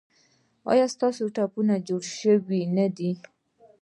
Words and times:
ایا 0.71 0.85
ستاسو 0.95 1.23
ټپونه 1.35 1.75
جوړ 1.87 2.01
شوي 2.19 2.61
نه 2.77 2.85
دي؟ 2.97 3.11